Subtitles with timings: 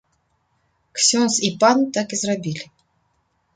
[0.99, 2.65] Ксёндз і пан так і зрабілі.